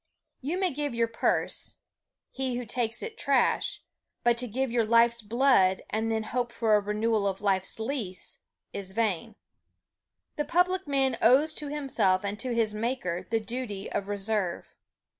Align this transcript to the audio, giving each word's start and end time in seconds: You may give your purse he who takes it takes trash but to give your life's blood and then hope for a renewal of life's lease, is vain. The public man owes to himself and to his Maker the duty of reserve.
You 0.39 0.57
may 0.59 0.73
give 0.73 0.95
your 0.95 1.07
purse 1.07 1.75
he 2.31 2.55
who 2.57 2.65
takes 2.65 3.03
it 3.03 3.09
takes 3.11 3.21
trash 3.23 3.83
but 4.23 4.35
to 4.39 4.47
give 4.47 4.71
your 4.71 4.83
life's 4.83 5.21
blood 5.21 5.83
and 5.91 6.11
then 6.11 6.23
hope 6.23 6.51
for 6.51 6.73
a 6.75 6.81
renewal 6.81 7.27
of 7.27 7.39
life's 7.39 7.77
lease, 7.79 8.39
is 8.73 8.93
vain. 8.93 9.35
The 10.37 10.45
public 10.45 10.87
man 10.87 11.19
owes 11.21 11.53
to 11.53 11.67
himself 11.67 12.23
and 12.25 12.39
to 12.39 12.51
his 12.51 12.73
Maker 12.73 13.27
the 13.29 13.39
duty 13.39 13.91
of 13.91 14.07
reserve. 14.07 14.73